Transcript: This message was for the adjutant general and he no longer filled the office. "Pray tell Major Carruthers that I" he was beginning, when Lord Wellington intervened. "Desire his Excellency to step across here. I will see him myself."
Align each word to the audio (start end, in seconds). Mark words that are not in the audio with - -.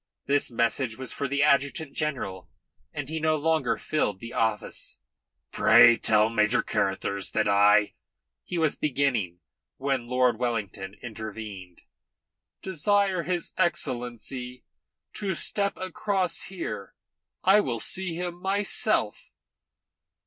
This 0.25 0.49
message 0.49 0.97
was 0.97 1.13
for 1.13 1.27
the 1.27 1.43
adjutant 1.43 1.93
general 1.93 2.49
and 2.91 3.07
he 3.07 3.19
no 3.19 3.35
longer 3.35 3.77
filled 3.77 4.19
the 4.19 4.33
office. 4.33 4.97
"Pray 5.51 5.95
tell 5.95 6.27
Major 6.27 6.63
Carruthers 6.63 7.29
that 7.33 7.47
I" 7.47 7.93
he 8.43 8.57
was 8.57 8.75
beginning, 8.75 9.41
when 9.77 10.07
Lord 10.07 10.39
Wellington 10.39 10.95
intervened. 11.03 11.83
"Desire 12.63 13.21
his 13.21 13.51
Excellency 13.59 14.63
to 15.13 15.35
step 15.35 15.77
across 15.77 16.45
here. 16.45 16.95
I 17.43 17.59
will 17.59 17.79
see 17.79 18.15
him 18.15 18.41
myself." 18.41 19.29